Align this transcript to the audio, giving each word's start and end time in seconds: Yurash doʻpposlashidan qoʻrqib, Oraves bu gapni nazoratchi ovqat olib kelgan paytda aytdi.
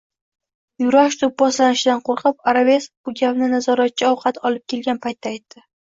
Yurash 0.83 1.17
doʻpposlashidan 1.23 2.01
qoʻrqib, 2.11 2.41
Oraves 2.55 2.91
bu 3.05 3.17
gapni 3.23 3.53
nazoratchi 3.55 4.13
ovqat 4.13 4.45
olib 4.51 4.69
kelgan 4.75 5.07
paytda 5.09 5.37
aytdi. 5.39 5.69